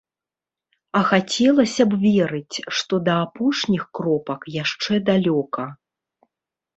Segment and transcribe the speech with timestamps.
[0.99, 5.67] А хацелася б верыць, што да апошніх кропак яшчэ далёка.